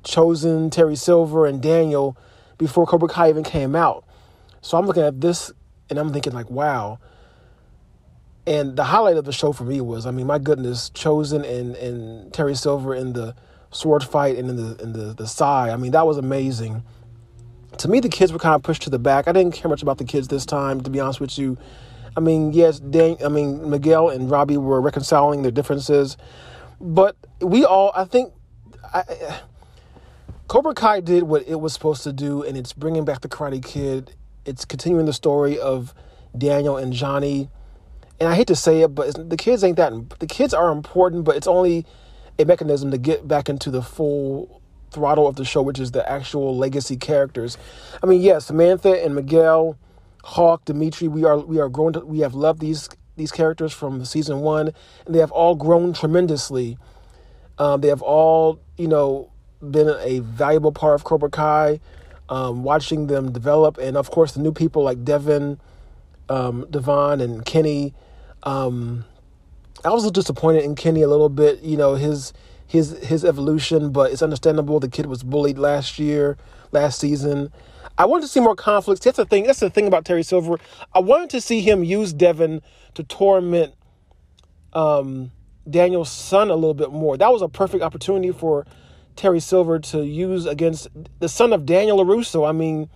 Chozen, 0.02 0.70
Terry 0.70 0.96
Silver, 0.96 1.46
and 1.46 1.60
Daniel 1.60 2.16
before 2.56 2.86
Cobra 2.86 3.08
Kai 3.08 3.28
even 3.28 3.44
came 3.44 3.76
out. 3.76 4.04
So 4.62 4.78
I'm 4.78 4.86
looking 4.86 5.02
at 5.02 5.20
this 5.20 5.52
and 5.88 5.98
I'm 5.98 6.12
thinking 6.12 6.32
like, 6.32 6.50
wow. 6.50 6.98
And 8.46 8.76
the 8.76 8.84
highlight 8.84 9.16
of 9.16 9.24
the 9.24 9.32
show 9.32 9.52
for 9.52 9.64
me 9.64 9.80
was, 9.80 10.06
I 10.06 10.10
mean, 10.10 10.26
my 10.26 10.38
goodness, 10.38 10.90
Chozen 10.90 11.44
and, 11.48 11.76
and 11.76 12.32
Terry 12.32 12.54
Silver 12.54 12.94
in 12.94 13.12
the 13.12 13.34
sword 13.70 14.02
fight 14.02 14.36
and 14.36 14.50
in 14.50 14.56
the 14.56 14.82
in 14.82 14.92
the 14.92 15.14
the 15.14 15.26
Psy. 15.26 15.70
I 15.70 15.76
mean, 15.76 15.92
that 15.92 16.06
was 16.06 16.18
amazing. 16.18 16.82
To 17.78 17.88
me, 17.88 18.00
the 18.00 18.08
kids 18.08 18.32
were 18.32 18.38
kind 18.38 18.54
of 18.54 18.62
pushed 18.62 18.82
to 18.82 18.90
the 18.90 18.98
back. 18.98 19.28
I 19.28 19.32
didn't 19.32 19.54
care 19.54 19.68
much 19.68 19.82
about 19.82 19.98
the 19.98 20.04
kids 20.04 20.28
this 20.28 20.44
time, 20.44 20.80
to 20.82 20.90
be 20.90 21.00
honest 21.00 21.20
with 21.20 21.38
you. 21.38 21.56
I 22.16 22.20
mean, 22.20 22.52
yes, 22.52 22.80
Dan, 22.80 23.16
I 23.24 23.28
mean 23.28 23.70
Miguel 23.70 24.10
and 24.10 24.30
Robbie 24.30 24.56
were 24.56 24.80
reconciling 24.80 25.42
their 25.42 25.52
differences, 25.52 26.16
but 26.80 27.16
we 27.40 27.64
all, 27.64 27.92
I 27.94 28.04
think, 28.04 28.34
I, 28.92 29.40
Cobra 30.48 30.74
Kai 30.74 31.00
did 31.00 31.22
what 31.22 31.46
it 31.46 31.60
was 31.60 31.72
supposed 31.72 32.02
to 32.02 32.12
do, 32.12 32.42
and 32.42 32.56
it's 32.56 32.72
bringing 32.72 33.04
back 33.04 33.20
the 33.20 33.28
Karate 33.28 33.64
Kid. 33.64 34.14
It's 34.44 34.64
continuing 34.64 35.06
the 35.06 35.12
story 35.12 35.58
of 35.58 35.94
Daniel 36.36 36.76
and 36.76 36.92
Johnny. 36.92 37.48
And 38.18 38.28
I 38.28 38.34
hate 38.34 38.48
to 38.48 38.56
say 38.56 38.82
it, 38.82 38.94
but 38.94 39.30
the 39.30 39.36
kids 39.36 39.62
ain't 39.62 39.76
that. 39.76 39.92
The 40.18 40.26
kids 40.26 40.52
are 40.52 40.72
important, 40.72 41.24
but 41.24 41.36
it's 41.36 41.46
only 41.46 41.86
a 42.40 42.44
mechanism 42.44 42.90
to 42.90 42.98
get 42.98 43.28
back 43.28 43.48
into 43.48 43.70
the 43.70 43.82
full 43.82 44.60
throttle 44.90 45.26
of 45.26 45.36
the 45.36 45.44
show, 45.44 45.62
which 45.62 45.78
is 45.78 45.92
the 45.92 46.08
actual 46.10 46.56
legacy 46.56 46.96
characters. 46.96 47.56
I 48.02 48.06
mean, 48.06 48.20
yes, 48.20 48.46
Samantha 48.46 49.02
and 49.02 49.14
Miguel, 49.14 49.78
Hawk, 50.24 50.64
Dimitri, 50.64 51.08
we 51.08 51.24
are 51.24 51.38
we 51.38 51.58
are 51.58 51.68
growing. 51.68 51.94
To, 51.94 52.00
we 52.00 52.20
have 52.20 52.34
loved 52.34 52.60
these 52.60 52.88
these 53.16 53.32
characters 53.32 53.72
from 53.72 54.04
season 54.04 54.40
one, 54.40 54.72
and 55.06 55.14
they 55.14 55.20
have 55.20 55.32
all 55.32 55.54
grown 55.54 55.92
tremendously. 55.92 56.78
Um, 57.58 57.82
they 57.82 57.88
have 57.88 58.02
all, 58.02 58.60
you 58.78 58.88
know, 58.88 59.30
been 59.60 59.94
a 60.00 60.20
valuable 60.20 60.72
part 60.72 60.94
of 60.94 61.04
Cobra 61.04 61.30
Kai. 61.30 61.80
Um, 62.28 62.62
watching 62.62 63.08
them 63.08 63.32
develop, 63.32 63.76
and 63.78 63.96
of 63.96 64.12
course, 64.12 64.32
the 64.32 64.40
new 64.40 64.52
people 64.52 64.84
like 64.84 65.04
Devon, 65.04 65.60
um, 66.28 66.66
Devon, 66.70 67.20
and 67.20 67.44
Kenny. 67.44 67.92
Um, 68.44 69.04
I 69.84 69.90
was 69.90 70.10
disappointed 70.10 70.64
in 70.64 70.74
Kenny 70.74 71.02
a 71.02 71.08
little 71.08 71.28
bit. 71.28 71.62
You 71.62 71.76
know 71.76 71.94
his 71.94 72.32
his 72.66 72.90
his 73.02 73.24
evolution, 73.24 73.90
but 73.90 74.12
it's 74.12 74.22
understandable. 74.22 74.78
The 74.80 74.88
kid 74.88 75.06
was 75.06 75.22
bullied 75.22 75.58
last 75.58 75.98
year, 75.98 76.36
last 76.72 77.00
season. 77.00 77.52
I 77.96 78.04
wanted 78.04 78.22
to 78.22 78.28
see 78.28 78.40
more 78.40 78.54
conflicts. 78.54 79.04
That's 79.04 79.16
the 79.16 79.24
thing. 79.24 79.44
That's 79.44 79.60
the 79.60 79.70
thing 79.70 79.86
about 79.86 80.04
Terry 80.04 80.22
Silver. 80.22 80.58
I 80.94 81.00
wanted 81.00 81.30
to 81.30 81.40
see 81.40 81.60
him 81.60 81.82
use 81.82 82.12
Devon 82.12 82.62
to 82.94 83.02
torment 83.04 83.74
um, 84.72 85.32
Daniel's 85.68 86.10
son 86.10 86.50
a 86.50 86.54
little 86.54 86.74
bit 86.74 86.92
more. 86.92 87.16
That 87.16 87.32
was 87.32 87.42
a 87.42 87.48
perfect 87.48 87.82
opportunity 87.82 88.32
for 88.32 88.66
Terry 89.16 89.40
Silver 89.40 89.78
to 89.78 90.04
use 90.04 90.46
against 90.46 90.88
the 91.18 91.28
son 91.28 91.52
of 91.52 91.66
Daniel 91.66 92.04
LaRusso. 92.04 92.48
I 92.48 92.52
mean, 92.52 92.88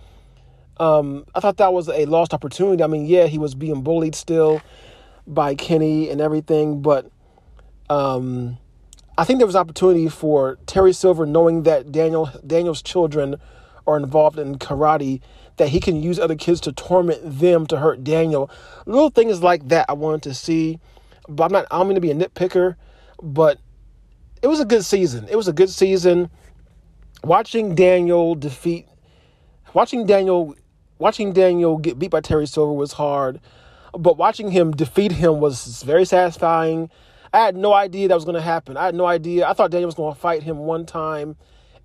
um, 0.77 1.25
I 1.35 1.39
thought 1.39 1.57
that 1.57 1.73
was 1.73 1.89
a 1.89 2.05
lost 2.05 2.33
opportunity. 2.33 2.83
I 2.83 2.87
mean, 2.87 3.05
yeah, 3.05 3.25
he 3.27 3.37
was 3.37 3.55
being 3.55 3.81
bullied 3.81 4.15
still 4.15 4.61
by 5.27 5.55
Kenny 5.55 6.09
and 6.09 6.21
everything, 6.21 6.81
but 6.81 7.11
um, 7.89 8.57
I 9.17 9.23
think 9.23 9.39
there 9.39 9.47
was 9.47 9.55
opportunity 9.55 10.09
for 10.09 10.57
Terry 10.65 10.93
Silver, 10.93 11.25
knowing 11.25 11.63
that 11.63 11.91
Daniel 11.91 12.29
Daniel's 12.45 12.81
children 12.81 13.37
are 13.87 13.97
involved 13.97 14.39
in 14.39 14.57
karate, 14.57 15.21
that 15.57 15.69
he 15.69 15.79
can 15.79 16.01
use 16.01 16.19
other 16.19 16.35
kids 16.35 16.59
to 16.61 16.71
torment 16.71 17.19
them 17.23 17.65
to 17.67 17.77
hurt 17.77 18.03
Daniel. 18.03 18.49
Little 18.85 19.09
things 19.09 19.41
like 19.41 19.67
that 19.69 19.85
I 19.89 19.93
wanted 19.93 20.23
to 20.23 20.33
see, 20.33 20.79
but 21.29 21.45
I'm 21.45 21.51
not. 21.51 21.67
I'm 21.71 21.83
going 21.83 21.95
to 21.95 22.01
be 22.01 22.11
a 22.11 22.15
nitpicker, 22.15 22.75
but 23.21 23.59
it 24.41 24.47
was 24.47 24.59
a 24.59 24.65
good 24.65 24.83
season. 24.83 25.27
It 25.29 25.35
was 25.35 25.47
a 25.47 25.53
good 25.53 25.69
season. 25.69 26.29
Watching 27.23 27.73
Daniel 27.73 28.35
defeat, 28.35 28.87
watching 29.73 30.05
Daniel, 30.05 30.55
watching 30.99 31.33
Daniel 31.33 31.77
get 31.77 31.97
beat 31.97 32.11
by 32.11 32.21
Terry 32.21 32.45
Silver 32.45 32.73
was 32.73 32.93
hard, 32.93 33.39
but 33.97 34.17
watching 34.17 34.51
him 34.51 34.71
defeat 34.71 35.11
him 35.11 35.39
was 35.39 35.83
very 35.83 36.05
satisfying. 36.05 36.89
I 37.33 37.39
had 37.39 37.55
no 37.55 37.73
idea 37.73 38.07
that 38.07 38.15
was 38.15 38.25
going 38.25 38.35
to 38.35 38.41
happen. 38.41 38.77
I 38.77 38.85
had 38.85 38.95
no 38.95 39.05
idea. 39.05 39.47
I 39.47 39.53
thought 39.53 39.71
Daniel 39.71 39.87
was 39.87 39.95
going 39.95 40.13
to 40.13 40.19
fight 40.19 40.43
him 40.43 40.59
one 40.59 40.85
time, 40.85 41.35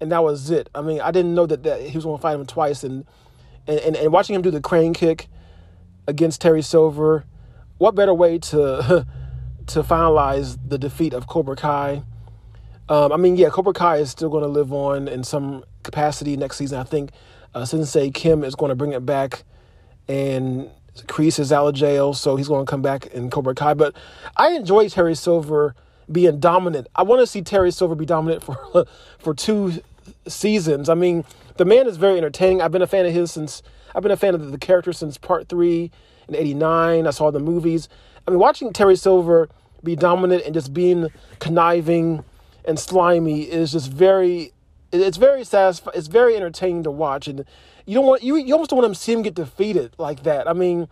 and 0.01 0.13
that 0.13 0.23
was 0.23 0.51
it. 0.51 0.69
I 0.75 0.83
mean, 0.83 1.01
I 1.01 1.11
didn't 1.11 1.35
know 1.35 1.47
that, 1.47 1.65
that 1.65 1.83
he 1.83 1.97
was 1.97 2.05
going 2.05 2.19
to 2.19 2.23
fight 2.23 2.35
him 2.35 2.47
twice. 2.47 2.85
And, 2.85 3.05
and 3.67 3.97
and 3.97 4.13
watching 4.13 4.35
him 4.35 4.43
do 4.43 4.51
the 4.51 4.61
crane 4.61 4.95
kick 4.95 5.29
against 6.07 6.41
Terry 6.41 6.63
Silver, 6.63 7.25
what 7.79 7.95
better 7.95 8.15
way 8.15 8.39
to 8.39 9.07
to 9.67 9.83
finalize 9.83 10.59
the 10.67 10.79
defeat 10.79 11.15
of 11.15 11.27
Cobra 11.27 11.57
Kai? 11.57 12.03
Um, 12.89 13.13
I 13.13 13.17
mean, 13.17 13.37
yeah, 13.37 13.49
Cobra 13.51 13.73
Kai 13.73 13.99
is 13.99 14.11
still 14.11 14.29
going 14.29 14.43
to 14.43 14.49
live 14.49 14.73
on 14.73 15.09
in 15.09 15.23
some 15.25 15.65
capacity 15.83 16.37
next 16.37 16.57
season. 16.57 16.79
I 16.79 16.85
think 16.85 17.11
uh, 17.55 17.65
Sensei 17.65 18.11
Kim 18.11 18.45
is 18.45 18.55
going 18.55 18.71
to 18.71 18.75
bring 18.75 18.93
it 18.93 19.07
back, 19.07 19.45
and 20.09 20.71
Kreese 21.07 21.39
is 21.39 21.53
out 21.53 21.69
of 21.69 21.75
jail, 21.75 22.15
so 22.15 22.37
he's 22.37 22.49
going 22.49 22.65
to 22.65 22.71
come 22.71 22.83
back 22.83 23.07
in 23.07 23.31
Cobra 23.31 23.55
Kai. 23.55 23.75
But 23.75 23.95
I 24.37 24.51
enjoy 24.51 24.89
Terry 24.89 25.15
Silver 25.15 25.75
being 26.11 26.41
dominant. 26.41 26.89
I 26.95 27.03
want 27.03 27.21
to 27.21 27.27
see 27.27 27.43
Terry 27.43 27.71
Silver 27.71 27.95
be 27.95 28.07
dominant 28.07 28.43
for 28.43 28.87
for 29.19 29.35
two 29.35 29.83
seasons. 30.27 30.89
I 30.89 30.95
mean, 30.95 31.25
the 31.57 31.65
man 31.65 31.87
is 31.87 31.97
very 31.97 32.19
entertaining. 32.19 32.63
I've 32.63 32.73
been 32.73 32.83
a 32.83 32.87
fan 32.87 33.07
of 33.07 33.13
his 33.13 33.31
since 33.31 33.63
I've 33.95 34.03
been 34.03 34.13
a 34.13 34.17
fan 34.17 34.35
of 34.35 34.51
the 34.51 34.59
character 34.59 34.93
since 34.93 35.19
Part 35.19 35.49
Three 35.49 35.91
in 36.29 36.35
'89. 36.35 37.07
I 37.07 37.11
saw 37.11 37.31
the 37.31 37.41
movies. 37.41 37.89
I 38.27 38.31
mean, 38.31 38.41
watching 38.41 38.73
Terry 38.73 38.97
Silver 38.97 39.49
be 39.83 39.97
dominant 39.97 40.45
and 40.45 40.55
just 40.55 40.75
being 40.75 41.09
conniving 41.39 42.25
and 42.65 42.79
slimy 42.79 43.43
is 43.43 43.73
just 43.73 43.91
very 43.91 44.53
it's 44.93 45.17
very 45.17 45.45
satisfying 45.45 45.97
it's 45.97 46.09
very 46.09 46.37
entertaining 46.37 46.83
to 46.83 46.91
watch 46.91 47.29
and 47.29 47.45
you 47.91 47.97
don't 47.97 48.07
want 48.07 48.23
you, 48.23 48.37
you 48.37 48.55
almost 48.55 48.71
don't 48.71 48.81
want 48.81 48.95
to 48.95 49.01
see 49.01 49.13
him 49.13 49.23
get 49.23 49.35
defeated 49.35 49.97
like 49.99 50.23
that. 50.23 50.47
I 50.47 50.53
mean 50.53 50.89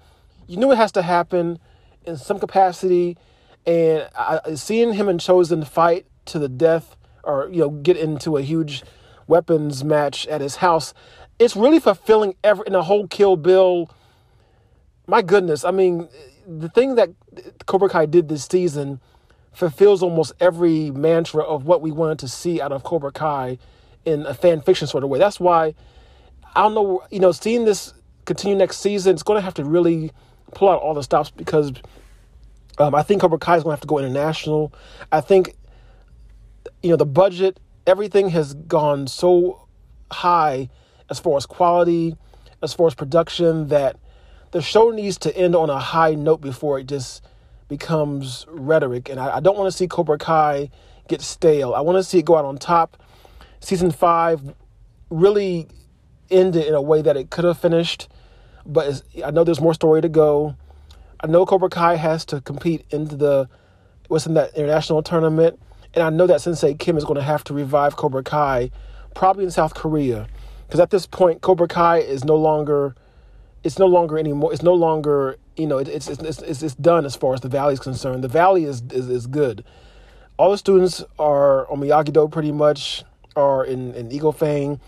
you 0.49 0.57
knew 0.57 0.73
it 0.73 0.77
has 0.77 0.91
to 0.93 1.03
happen 1.03 1.61
in 2.05 2.17
some 2.17 2.41
capacity. 2.41 3.17
And 3.67 4.09
I, 4.19 4.55
seeing 4.55 4.95
him 4.95 5.09
and 5.09 5.21
Chozen 5.21 5.65
fight 5.65 6.07
to 6.25 6.41
the 6.41 6.49
death 6.49 6.97
or 7.23 7.49
you 7.53 7.61
know 7.61 7.71
get 7.71 7.97
into 7.97 8.37
a 8.37 8.43
huge 8.43 8.83
weapons 9.29 9.85
match 9.85 10.27
at 10.27 10.41
his 10.41 10.57
house 10.57 10.93
it's 11.39 11.55
really 11.55 11.79
fulfilling 11.79 12.35
every 12.43 12.65
in 12.67 12.73
the 12.73 12.83
whole 12.83 13.07
kill 13.07 13.37
bill. 13.37 13.91
My 15.07 15.23
goodness. 15.23 15.65
I 15.65 15.71
mean 15.71 16.09
the 16.49 16.69
thing 16.69 16.97
that 16.97 17.11
cobra 17.67 17.89
kai 17.89 18.07
did 18.07 18.29
this 18.29 18.45
season 18.45 19.01
fulfills 19.53 20.03
almost 20.03 20.33
every 20.41 20.91
mantra 20.91 21.45
of 21.45 21.65
what 21.65 21.81
we 21.81 21.93
wanted 21.93 22.19
to 22.19 22.29
see 22.29 22.61
out 22.61 22.73
of 22.73 22.85
Cobra 22.85 23.11
Kai 23.11 23.59
in 24.05 24.25
a 24.25 24.33
fan 24.33 24.61
fiction 24.61 24.87
sort 24.87 25.03
of 25.03 25.11
way. 25.11 25.19
That's 25.19 25.41
why 25.41 25.75
I 26.59 26.63
don't 26.63 26.75
know, 26.75 27.05
you 27.13 27.21
know, 27.21 27.31
seeing 27.31 27.65
this 27.67 27.95
continue 28.25 28.57
next 28.57 28.79
season, 28.79 29.15
it's 29.15 29.23
going 29.23 29.39
to 29.39 29.45
have 29.45 29.55
to 29.55 29.65
really 29.65 30.11
pull 30.55 30.69
out 30.69 30.83
all 30.83 30.93
the 30.93 31.05
stops 31.05 31.31
because 31.31 31.73
um, 32.79 32.97
I 32.97 33.05
think 33.05 33.21
Cobra 33.21 33.39
Kai 33.39 33.59
is 33.59 33.63
going 33.63 33.71
to 33.71 33.77
have 33.77 33.81
to 33.83 33.87
go 33.87 34.01
international. 34.01 34.75
I 35.13 35.21
think, 35.21 35.55
you 36.83 36.91
know, 36.91 36.97
the 36.97 37.07
budget, 37.07 37.61
everything 37.87 38.31
has 38.31 38.55
gone 38.55 39.07
so 39.07 39.69
high 40.11 40.69
as 41.09 41.21
far 41.21 41.37
as 41.37 41.47
quality, 41.47 42.17
as 42.61 42.75
far 42.75 42.89
as 42.89 42.95
production, 42.97 43.69
that 43.69 43.97
the 44.51 44.61
show 44.61 44.91
needs 44.91 45.17
to 45.19 45.37
end 45.37 45.55
on 45.55 45.71
a 45.71 45.79
high 45.79 46.17
note 46.17 46.41
before 46.41 46.81
it 46.81 46.89
just 46.89 47.25
becomes 47.69 48.47
rhetoric. 48.49 49.09
And 49.09 49.21
I, 49.21 49.37
I 49.37 49.41
don't 49.41 49.57
want 49.57 49.71
to 49.71 49.79
see 49.79 49.87
Cobra 49.87 50.19
Kai 50.19 50.71
get 51.07 51.23
stale. 51.23 51.73
I 51.73 51.83
want 51.83 51.99
to 51.99 52.03
see 52.03 52.19
it 52.19 52.25
go 52.25 52.35
out 52.35 52.45
on 52.45 52.59
top. 52.59 53.01
Season 53.61 53.93
five 53.93 54.43
really 55.09 55.69
ended 56.31 56.67
in 56.67 56.75
a 56.75 56.83
way 56.83 57.03
that 57.03 57.17
it 57.17 57.31
could 57.31 57.45
have 57.45 57.59
finished, 57.59 58.09
but 58.67 59.03
I 59.25 59.31
know 59.31 59.45
there's 59.45 59.61
more 59.61 59.75
story 59.75 60.01
to 60.03 60.09
go. 60.09 60.57
I 61.21 61.27
know 61.27 61.45
Cobra 61.47 61.69
Kai 61.69 61.97
has 61.97 62.25
to 62.27 62.41
compete 62.41 62.85
into 62.91 63.17
the 63.17 63.49
what's 64.09 64.27
in 64.27 64.35
that 64.35 64.55
international 64.55 65.03
tournament, 65.03 65.59
and 65.95 66.05
I 66.05 66.11
know 66.11 66.27
that 66.27 66.41
Sensei 66.41 66.75
Kim 66.75 66.97
is 66.97 67.05
going 67.05 67.17
to 67.17 67.23
have 67.23 67.45
to 67.45 67.55
revive 67.55 67.97
Cobra 67.97 68.23
Kai, 68.23 68.71
probably 69.15 69.45
in 69.45 69.51
South 69.51 69.75
Korea, 69.75 70.29
because 70.67 70.81
at 70.81 70.91
this 70.91 71.07
point 71.07 71.41
Cobra 71.41 71.69
Kai 71.69 71.99
is 71.99 72.25
no 72.25 72.37
longer 72.37 72.95
it's 73.65 73.79
no 73.79 73.87
longer 73.87 74.19
anymore. 74.19 74.53
It's 74.53 74.63
no 74.63 74.75
longer 74.75 75.37
you 75.57 75.67
know 75.67 75.79
it, 75.79 75.89
it's, 75.89 76.09
it's 76.09 76.23
it's 76.41 76.63
it's 76.63 76.75
done 76.77 77.05
as 77.05 77.17
far 77.17 77.35
as 77.35 77.41
the 77.41 77.49
valley 77.49 77.75
is 77.75 77.81
concerned. 77.81 78.23
The 78.23 78.29
valley 78.29 78.65
is 78.65 78.83
is, 78.91 79.09
is 79.09 79.27
good. 79.27 79.65
All 80.37 80.53
the 80.53 80.59
students 80.59 81.03
are 81.19 81.71
on 81.71 81.81
Miyagi 81.81 82.13
Do 82.13 82.29
pretty 82.29 82.53
much 82.53 83.05
are 83.35 83.65
in 83.65 83.95
in 83.95 84.13
Eagle 84.13 84.33
Fang, 84.33 84.81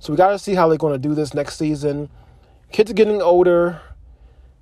so 0.00 0.12
we 0.12 0.16
got 0.16 0.30
to 0.30 0.38
see 0.38 0.54
how 0.54 0.66
they're 0.66 0.78
going 0.78 0.94
to 0.94 1.08
do 1.08 1.14
this 1.14 1.34
next 1.34 1.56
season. 1.56 2.08
Kids 2.72 2.90
are 2.90 2.94
getting 2.94 3.20
older. 3.20 3.82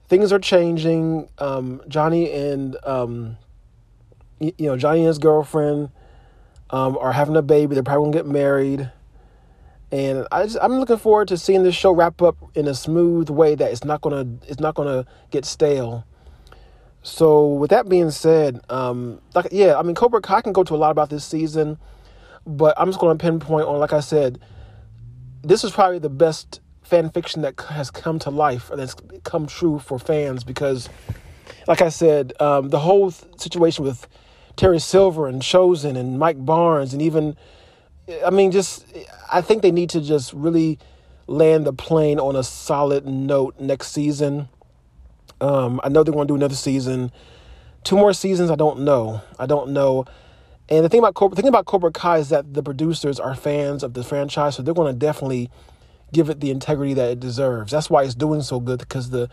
Things 0.08 0.32
are 0.32 0.38
changing. 0.40 1.28
Um, 1.38 1.80
Johnny 1.86 2.32
and 2.32 2.76
um, 2.84 3.36
you, 4.40 4.52
know 4.58 4.76
Johnny 4.76 5.00
and 5.00 5.06
his 5.06 5.18
girlfriend 5.18 5.90
um, 6.70 6.98
are 6.98 7.12
having 7.12 7.36
a 7.36 7.42
baby. 7.42 7.74
They're 7.74 7.84
probably 7.84 8.10
gonna 8.10 8.24
get 8.24 8.26
married. 8.26 8.90
and 9.92 10.26
I 10.32 10.44
just, 10.44 10.58
I'm 10.60 10.80
looking 10.80 10.96
forward 10.96 11.28
to 11.28 11.38
seeing 11.38 11.62
this 11.62 11.76
show 11.76 11.92
wrap 11.92 12.20
up 12.20 12.36
in 12.56 12.66
a 12.66 12.74
smooth 12.74 13.30
way 13.30 13.54
that 13.54 13.70
it's 13.70 13.84
not 13.84 14.00
gonna 14.00 14.26
it's 14.48 14.60
not 14.60 14.74
gonna 14.74 15.06
get 15.30 15.44
stale. 15.44 16.04
So 17.02 17.46
with 17.46 17.70
that 17.70 17.88
being 17.88 18.10
said, 18.10 18.60
um, 18.70 19.20
like 19.36 19.48
yeah, 19.52 19.78
I 19.78 19.82
mean 19.82 19.94
Cobra 19.94 20.20
Kai 20.20 20.40
can 20.40 20.52
go 20.52 20.64
to 20.64 20.74
a 20.74 20.76
lot 20.76 20.90
about 20.90 21.10
this 21.10 21.24
season, 21.24 21.78
but 22.44 22.74
I'm 22.76 22.88
just 22.88 22.98
gonna 22.98 23.16
pinpoint 23.16 23.68
on 23.68 23.78
like 23.78 23.92
I 23.92 24.00
said, 24.00 24.40
this 25.48 25.64
is 25.64 25.72
probably 25.72 25.98
the 25.98 26.10
best 26.10 26.60
fan 26.82 27.10
fiction 27.10 27.42
that 27.42 27.60
has 27.62 27.90
come 27.90 28.18
to 28.18 28.30
life 28.30 28.70
that's 28.74 28.94
come 29.24 29.46
true 29.46 29.78
for 29.78 29.98
fans 29.98 30.44
because, 30.44 30.88
like 31.66 31.82
I 31.82 31.88
said, 31.88 32.34
um, 32.40 32.68
the 32.68 32.80
whole 32.80 33.10
situation 33.10 33.84
with 33.84 34.06
Terry 34.56 34.78
Silver 34.78 35.26
and 35.26 35.40
Chozen 35.40 35.96
and 35.96 36.18
Mike 36.18 36.44
Barnes 36.44 36.92
and 36.92 37.00
even, 37.00 37.36
I 38.24 38.30
mean, 38.30 38.52
just 38.52 38.86
I 39.32 39.40
think 39.40 39.62
they 39.62 39.70
need 39.70 39.90
to 39.90 40.00
just 40.00 40.32
really 40.32 40.78
land 41.26 41.66
the 41.66 41.72
plane 41.72 42.18
on 42.18 42.36
a 42.36 42.42
solid 42.42 43.06
note 43.06 43.58
next 43.58 43.92
season. 43.92 44.48
Um, 45.40 45.80
I 45.84 45.88
know 45.88 46.02
they're 46.02 46.12
going 46.12 46.26
to 46.26 46.32
do 46.32 46.36
another 46.36 46.54
season, 46.54 47.10
two 47.84 47.96
more 47.96 48.12
seasons. 48.12 48.50
I 48.50 48.56
don't 48.56 48.80
know. 48.80 49.22
I 49.38 49.46
don't 49.46 49.70
know. 49.70 50.04
And 50.70 50.84
the 50.84 50.88
thing 50.88 50.98
about 50.98 51.14
Cobra, 51.14 51.36
thing 51.36 51.48
about 51.48 51.64
Cobra 51.64 51.90
Kai 51.90 52.18
is 52.18 52.28
that 52.28 52.52
the 52.52 52.62
producers 52.62 53.18
are 53.18 53.34
fans 53.34 53.82
of 53.82 53.94
the 53.94 54.04
franchise, 54.04 54.56
so 54.56 54.62
they're 54.62 54.74
going 54.74 54.92
to 54.92 54.98
definitely 54.98 55.50
give 56.12 56.28
it 56.28 56.40
the 56.40 56.50
integrity 56.50 56.94
that 56.94 57.10
it 57.10 57.20
deserves. 57.20 57.72
That's 57.72 57.88
why 57.88 58.02
it's 58.02 58.14
doing 58.14 58.42
so 58.42 58.60
good 58.60 58.78
because 58.78 59.10
the 59.10 59.28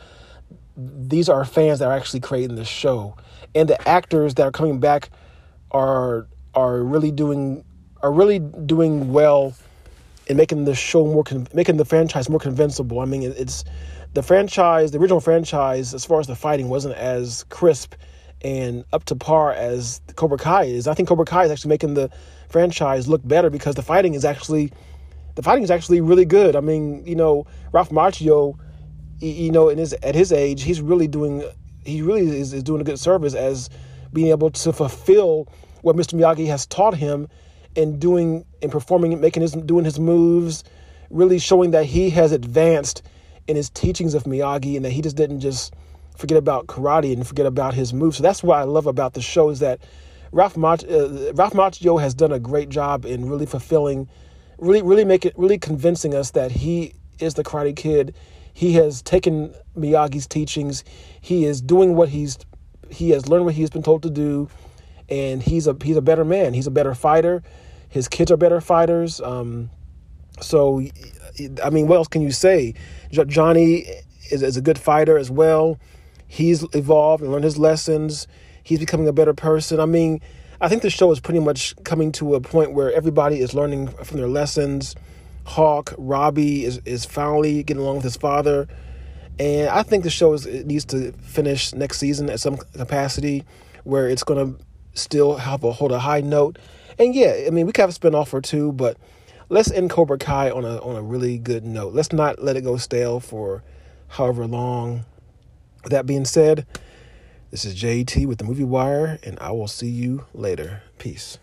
these 0.77 1.30
are 1.30 1.46
fans 1.46 1.80
that 1.80 1.88
are 1.88 1.96
actually 1.98 2.20
creating 2.20 2.56
the 2.56 2.65
show, 2.65 3.15
and 3.54 3.70
the 3.70 3.88
actors 3.88 4.36
that 4.36 4.44
are 4.44 4.51
coming 4.51 4.80
back 4.80 5.10
are 5.72 6.27
are 6.54 6.84
really 6.84 7.12
doing 7.12 7.63
are 8.01 8.12
really 8.12 8.39
doing 8.39 9.12
well 9.12 9.56
in 10.27 10.38
making 10.38 10.65
the 10.65 10.75
show 10.75 11.06
more 11.06 11.24
con- 11.24 11.48
making 11.54 11.77
the 11.77 11.86
franchise 11.86 12.30
more 12.30 12.39
convincible. 12.39 13.00
I 13.00 13.06
mean, 13.06 13.24
it's 13.24 13.63
the 14.13 14.24
franchise, 14.24 14.92
the 14.92 15.00
original 15.00 15.20
franchise, 15.20 15.94
as 15.94 16.06
far 16.06 16.20
as 16.20 16.27
the 16.27 16.36
fighting, 16.36 16.70
wasn't 16.70 16.96
as 16.96 17.44
crisp 17.50 17.96
and 18.42 18.86
up 18.94 19.06
to 19.06 19.15
par 19.15 19.54
as 19.54 20.01
Cobra 20.15 20.38
Kai 20.38 20.65
is. 20.65 20.88
I 20.88 20.94
think 20.94 21.10
Cobra 21.10 21.25
Kai 21.25 21.46
is 21.46 21.51
actually 21.51 21.70
making 21.70 21.94
the 21.94 22.10
franchise 22.50 23.08
look 23.08 23.25
better 23.27 23.50
because 23.50 23.75
the 23.75 23.82
fighting 23.82 24.13
is 24.13 24.25
actually 24.25 24.72
the 25.36 25.44
fighting 25.44 25.63
is 25.63 25.72
actually 25.72 26.01
really 26.01 26.25
good. 26.25 26.56
I 26.56 26.62
mean, 26.62 27.06
you 27.06 27.15
know, 27.15 27.46
Ralph 27.74 27.89
Macchio, 27.89 28.58
you 29.20 29.51
know, 29.51 29.70
in 29.70 29.77
his 29.77 29.94
at 29.94 30.15
his 30.15 30.32
age, 30.32 30.63
he's 30.63 30.82
really 30.82 31.08
doing 31.08 31.44
he 31.86 32.01
really 32.01 32.22
is, 32.39 32.54
is 32.54 32.63
doing 32.63 32.82
a 32.82 32.84
good 32.84 33.00
service 33.00 33.34
as 33.34 33.70
being 34.13 34.27
able 34.27 34.50
to 34.50 34.74
fulfill 34.74 35.48
what 35.82 35.96
Mr. 35.96 36.20
Miyagi 36.20 36.48
has 36.48 36.65
taught 36.65 36.96
him 36.96 37.27
in 37.75 38.00
doing 38.00 38.46
and 38.62 38.72
performing, 38.72 39.20
making 39.20 39.42
his 39.42 39.51
doing 39.51 39.86
his 39.86 40.00
moves, 40.00 40.63
really 41.10 41.38
showing 41.38 41.72
that 41.72 41.86
he 41.86 42.10
has 42.10 42.32
advanced 42.32 43.04
in 43.48 43.56
his 43.56 43.70
teachings 43.70 44.13
of 44.13 44.24
Miyagi 44.24 44.75
and 44.75 44.86
that 44.86 44.92
he 44.92 45.01
just 45.01 45.15
didn't 45.15 45.42
just 45.42 45.74
forget 46.17 46.38
about 46.38 46.67
karate 46.67 47.13
and 47.13 47.25
forget 47.27 47.45
about 47.45 47.74
his 47.74 47.93
moves. 47.93 48.17
So 48.17 48.24
that's 48.24 48.43
what 48.43 48.57
I 48.57 48.63
love 48.63 48.88
about 48.88 49.13
the 49.13 49.22
show 49.22 49.50
is 49.50 49.60
that 49.60 49.79
Ralph, 50.31 50.57
Mach, 50.57 50.84
uh, 50.84 51.34
Ralph 51.34 51.53
Macchio 51.53 52.00
has 52.00 52.13
done 52.13 52.31
a 52.31 52.39
great 52.39 52.69
job 52.69 53.05
in 53.05 53.29
really 53.29 53.45
fulfilling, 53.45 54.10
really, 54.57 54.81
really 54.81 55.05
make 55.05 55.25
it, 55.25 55.34
really 55.38 55.57
convincing 55.57 56.13
us 56.13 56.31
that 56.31 56.51
he 56.51 56.93
is 57.19 57.36
the 57.36 57.43
Karate 57.43 57.75
Kid. 57.75 58.15
He 58.53 58.74
has 58.74 59.01
taken 59.01 59.53
Miyagi's 59.77 60.27
teachings. 60.27 60.84
He 61.22 61.45
is 61.45 61.62
doing 61.62 61.95
what 61.95 62.10
he's, 62.10 62.38
he 62.89 63.12
has 63.12 63.27
learned 63.29 63.45
what 63.45 63.53
he's 63.53 63.69
been 63.69 63.84
told 63.84 64.03
to 64.03 64.10
do, 64.10 64.50
and 65.10 65.41
he's 65.41 65.67
a 65.67 65.77
he's 65.84 65.98
a 65.98 66.01
better 66.01 66.25
man. 66.25 66.53
He's 66.53 66.67
a 66.67 66.72
better 66.72 66.95
fighter. 66.95 67.43
His 67.89 68.07
kids 68.07 68.31
are 68.31 68.38
better 68.38 68.60
fighters. 68.60 69.22
Um, 69.22 69.69
so, 70.41 70.81
I 71.63 71.69
mean, 71.69 71.88
what 71.88 71.95
else 71.95 72.07
can 72.07 72.22
you 72.22 72.31
say? 72.31 72.74
Johnny 73.12 73.86
is, 74.31 74.43
is 74.43 74.57
a 74.57 74.62
good 74.62 74.77
fighter 74.77 75.17
as 75.17 75.31
well. 75.31 75.79
He's 76.27 76.63
evolved 76.74 77.24
and 77.24 77.32
learned 77.32 77.44
his 77.44 77.58
lessons. 77.58 78.27
He's 78.63 78.79
becoming 78.79 79.08
a 79.08 79.13
better 79.13 79.34
person. 79.34 79.79
I 79.79 79.86
mean, 79.86 80.22
I 80.60 80.67
think 80.67 80.82
the 80.82 80.89
show 80.89 81.12
is 81.12 81.20
pretty 81.20 81.39
much 81.39 81.75
coming 81.83 82.11
to 82.14 82.35
a 82.35 82.42
point 82.42 82.74
where 82.74 82.92
everybody 82.92 83.40
is 83.40 83.53
learning 83.53 83.90
from 83.90 84.18
their 84.18 84.27
lessons. 84.27 84.96
Hawk, 85.46 85.94
Robbie 85.98 86.66
is, 86.66 86.81
is 86.85 87.05
finally 87.05 87.64
getting 87.64 87.83
along 87.83 87.98
with 87.98 88.03
his 88.05 88.18
father. 88.18 88.68
And 89.38 89.70
I 89.70 89.83
think 89.83 90.03
the 90.03 90.09
show 90.09 90.33
is, 90.33 90.46
needs 90.48 90.85
to 90.85 91.11
finish 91.14 91.74
next 91.74 92.00
season 92.00 92.29
at 92.29 92.40
some 92.40 92.57
capacity 92.57 93.44
where 93.83 94.09
it's 94.09 94.24
going 94.24 94.55
to 94.55 94.64
still 94.94 95.35
have 95.35 95.64
a 95.64 95.72
hold 95.72 95.92
a 95.92 96.00
high 96.00 96.22
note. 96.22 96.57
And 96.98 97.14
yeah, 97.14 97.44
I 97.46 97.50
mean, 97.50 97.66
we 97.66 97.74
could 97.74 97.81
have 97.81 97.90
a 97.90 97.94
spinoff 97.94 98.33
or 98.33 98.42
two, 98.42 98.72
but 98.72 98.98
let's 99.50 99.70
end 99.72 99.90
Cobra 99.90 100.18
Kai 100.18 100.50
on 100.50 100.64
a 100.64 100.77
on 100.77 100.96
a 100.96 101.01
really 101.01 101.38
good 101.38 101.66
note. 101.66 101.94
Let's 101.94 102.14
not 102.14 102.42
let 102.42 102.55
it 102.55 102.61
go 102.61 102.77
stale 102.77 103.20
for 103.20 103.64
however 104.07 104.48
long. 104.48 105.05
With 105.85 105.91
that 105.91 106.07
being 106.07 106.25
said, 106.25 106.65
this 107.51 107.63
is 107.63 107.79
JT 107.79 108.25
with 108.25 108.39
the 108.39 108.43
Movie 108.43 108.63
Wire, 108.63 109.19
and 109.21 109.37
I 109.39 109.51
will 109.51 109.67
see 109.67 109.87
you 109.87 110.25
later. 110.33 110.81
Peace. 110.98 111.37